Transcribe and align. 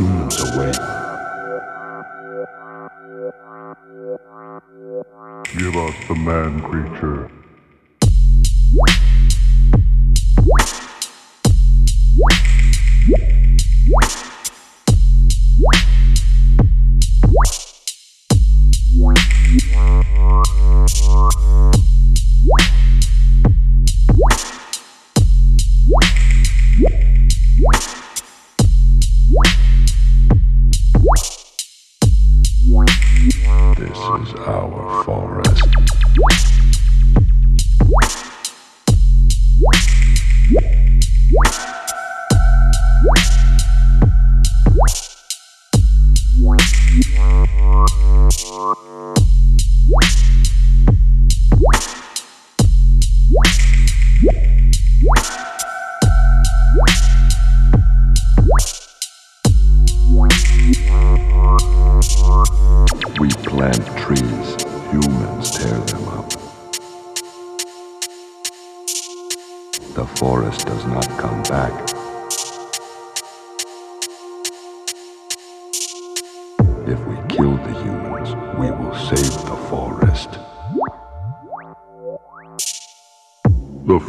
away. 0.00 0.72
Give 5.56 5.76
us 5.76 5.94
the 6.08 6.14
man 6.16 6.60
creature. 6.62 7.30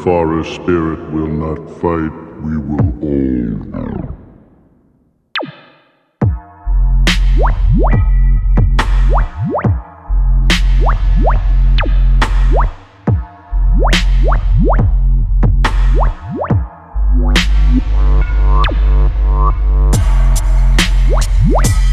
forest 0.06 0.54
spirit 0.54 1.00
will 1.12 1.25
not 1.25 1.57
fight, 1.81 2.13
we 2.44 2.57
will 2.57 2.94
all. 3.74 4.16
What? 21.50 21.85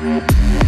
Música 0.00 0.67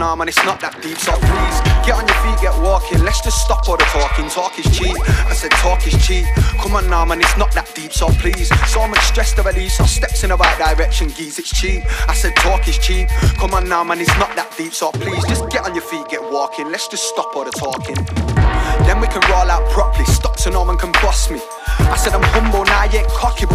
Now, 0.00 0.16
man, 0.16 0.28
it's 0.28 0.42
not 0.46 0.58
that 0.64 0.80
deep, 0.80 0.96
so 0.96 1.12
please. 1.12 1.56
Get 1.84 1.92
on 1.92 2.08
your 2.08 2.16
feet, 2.24 2.40
get 2.40 2.56
walking. 2.64 3.04
Let's 3.04 3.20
just 3.20 3.44
stop 3.44 3.68
all 3.68 3.76
the 3.76 3.84
talking. 3.92 4.30
Talk 4.30 4.58
is 4.58 4.64
cheap. 4.72 4.96
I 5.28 5.34
said 5.34 5.50
talk 5.60 5.86
is 5.86 5.92
cheap. 6.00 6.24
Come 6.56 6.72
on 6.72 6.88
now, 6.88 7.04
man, 7.04 7.20
it's 7.20 7.36
not 7.36 7.52
that 7.52 7.68
deep, 7.74 7.92
so 7.92 8.08
please. 8.16 8.48
So 8.64 8.88
much 8.88 9.04
stress 9.04 9.34
to 9.34 9.42
release, 9.42 9.76
so 9.76 9.84
steps 9.84 10.24
in 10.24 10.30
the 10.30 10.38
right 10.38 10.56
direction, 10.56 11.10
geez, 11.10 11.38
it's 11.38 11.52
cheap. 11.52 11.84
I 12.08 12.14
said 12.14 12.34
talk 12.36 12.66
is 12.66 12.78
cheap. 12.78 13.08
Come 13.36 13.52
on 13.52 13.68
now, 13.68 13.84
man, 13.84 14.00
it's 14.00 14.16
not 14.16 14.29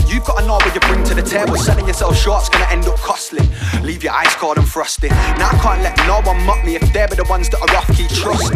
you've 0.07 0.23
gotta 0.25 0.45
know 0.45 0.53
what 0.53 0.73
you 0.73 0.79
bring 0.81 1.03
to 1.05 1.13
the 1.13 1.21
table. 1.21 1.55
Selling 1.55 1.87
yourself 1.87 2.17
short's 2.17 2.49
gonna 2.49 2.67
end 2.69 2.85
up 2.85 2.97
costly. 2.97 3.47
Leave 3.81 4.03
your 4.03 4.13
eyes 4.13 4.33
cold 4.35 4.57
and 4.57 4.67
frosty. 4.67 5.09
Now 5.09 5.49
I 5.49 5.59
can't 5.61 5.81
let 5.81 5.97
no 6.07 6.21
one 6.21 6.41
mock 6.45 6.63
me 6.63 6.75
if 6.75 6.93
they're 6.93 7.07
the 7.07 7.25
ones 7.25 7.49
that 7.49 7.61
are 7.61 7.75
off 7.75 7.87
key. 7.95 8.07
Trust. 8.07 8.53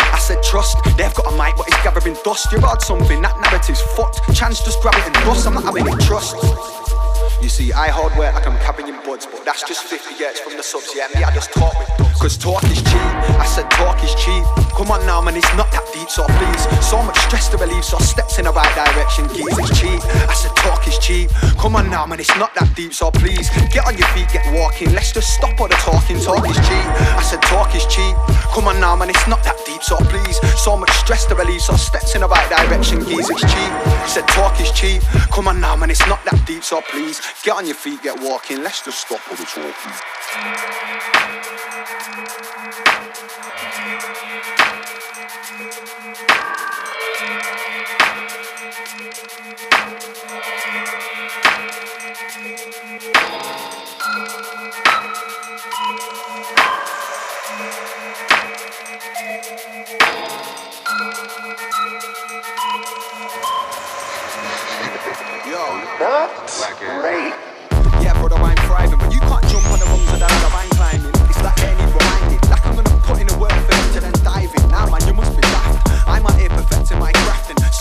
I 0.00 0.18
said 0.18 0.42
trust, 0.42 0.78
they've 0.96 1.14
got 1.14 1.32
a 1.32 1.36
mic, 1.36 1.56
but 1.56 1.68
it's 1.68 1.82
gathering 1.82 2.16
dust. 2.24 2.50
You've 2.52 2.62
heard 2.62 2.82
something, 2.82 3.22
that 3.22 3.40
narrative's 3.40 3.80
fucked. 3.94 4.34
Chance 4.34 4.64
just 4.64 4.80
grab 4.80 4.94
it 4.94 5.06
and 5.06 5.14
bust, 5.26 5.46
I'm 5.46 5.54
not 5.54 5.64
having 5.64 5.86
it 5.86 6.00
trust. 6.00 6.34
You 7.42 7.48
see, 7.50 7.72
I 7.72 7.92
weight 8.18 8.32
like 8.34 8.46
I'm 8.46 8.56
in 8.88 8.96
buds, 9.04 9.26
but 9.26 9.44
that's 9.44 9.62
just 9.68 9.84
50 9.84 10.16
years 10.18 10.40
from 10.40 10.56
the 10.56 10.62
subs, 10.62 10.92
yeah. 10.96 11.06
Me, 11.14 11.22
I 11.22 11.32
just 11.34 11.52
talk 11.52 11.78
with 11.78 11.88
thugs. 11.96 12.20
Cause 12.20 12.36
talk 12.38 12.64
is 12.64 12.82
cheap, 12.82 13.12
I 13.36 13.44
said 13.44 13.70
talk 13.70 14.02
is 14.02 14.14
cheap. 14.14 14.42
Come 14.72 14.90
on 14.90 15.04
now, 15.06 15.20
man, 15.20 15.36
it's 15.36 15.52
not 15.54 15.70
that 15.72 15.84
deep, 15.92 16.08
so 16.08 16.24
please. 16.26 16.62
So 16.84 17.02
much 17.02 17.16
stress 17.18 17.48
to 17.50 17.56
relieve, 17.56 17.84
so 17.84 17.98
steps 17.98 18.38
in 18.38 18.46
the 18.46 18.52
right 18.52 18.72
direction, 18.74 19.28
geez, 19.28 19.52
it's 19.58 19.78
cheap. 19.78 20.00
I 20.28 20.34
said 20.34 20.54
talk 20.56 20.86
is 20.88 20.98
cheap. 20.98 21.30
Come 21.60 21.76
on 21.76 21.90
now, 21.90 22.06
man, 22.06 22.20
it's 22.20 22.34
not 22.36 22.54
that 22.54 22.74
deep, 22.74 22.92
so 22.94 23.10
please. 23.10 23.48
Get 23.68 23.86
on 23.86 23.96
your 23.96 24.08
feet, 24.16 24.28
get 24.32 24.44
walking. 24.52 24.92
Let's 24.92 25.12
just 25.12 25.34
stop 25.34 25.60
all 25.60 25.68
the 25.68 25.76
talking, 25.76 26.18
talk 26.18 26.48
is 26.48 26.56
cheap. 26.56 26.86
I 27.16 27.22
said 27.22 27.42
talk 27.42 27.74
is 27.74 27.84
cheap. 27.86 28.16
Come 28.56 28.68
on 28.68 28.80
now, 28.80 28.96
man, 28.96 29.10
it's 29.10 29.26
not 29.28 29.44
that 29.44 29.60
deep, 29.66 29.82
so 29.82 29.96
please. 30.08 30.40
So 30.56 30.76
much 30.76 30.90
stress 31.04 31.26
to 31.26 31.34
relieve, 31.34 31.60
so 31.60 31.76
steps 31.76 32.14
in 32.14 32.22
the 32.22 32.28
right 32.28 32.48
direction, 32.48 33.04
geez, 33.04 33.28
it's 33.28 33.44
cheap. 33.44 33.72
I 34.02 34.08
said 34.08 34.26
talk 34.28 34.58
is 34.60 34.72
cheap. 34.72 35.02
Come 35.30 35.48
on 35.48 35.60
now, 35.60 35.76
man, 35.76 35.90
it's 35.90 36.06
not 36.08 36.24
that 36.24 36.40
deep, 36.46 36.64
so 36.64 36.80
please. 36.80 37.20
Get 37.42 37.54
on 37.54 37.66
your 37.66 37.74
feet, 37.74 38.02
get 38.02 38.20
walking. 38.20 38.62
Let's 38.62 38.84
just 38.84 39.00
stop 39.06 39.20
all 39.30 39.36
the 39.36 39.44
talking. 39.44 39.92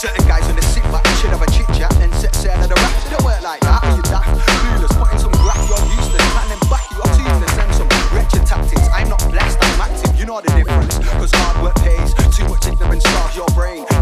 Certain 0.05 0.27
guys 0.27 0.45
when 0.45 0.55
they 0.55 0.61
sit 0.61 0.83
back, 0.93 1.05
should 1.17 1.31
have 1.31 1.41
a 1.41 1.49
chit 1.49 1.65
chat, 1.73 1.89
then 1.97 2.11
set 2.13 2.35
sail 2.35 2.61
on 2.61 2.69
the. 2.69 2.75
It 2.77 3.09
don't 3.09 3.25
work 3.25 3.41
like 3.41 3.61
that, 3.61 3.81
are 3.83 3.95
you 3.95 4.03
daft? 4.03 4.29
Clueless, 4.61 4.93
putting 5.01 5.19
some 5.19 5.33
graph, 5.41 5.65
you're 5.65 5.81
useless. 5.97 6.21
Can't 6.33 6.49
then 6.49 6.61
back 6.69 6.85
you 6.93 7.01
up 7.01 7.09
to 7.09 7.21
useless, 7.25 7.57
and 7.57 7.73
some 7.73 7.89
wretched 8.13 8.45
tactics. 8.45 8.87
I'm 8.93 9.09
not 9.09 9.23
blessed, 9.31 9.57
I'm 9.61 9.81
active, 9.81 10.13
you 10.19 10.25
know 10.25 10.41
the 10.41 10.51
difference. 10.53 10.99
Cause 11.17 11.31
hard 11.33 11.57
work 11.63 11.75
pays, 11.81 12.13
too 12.37 12.47
much 12.47 12.67
ignorance 12.67 13.03
starves 13.03 13.35
your 13.35 13.49
brain. 13.57 13.94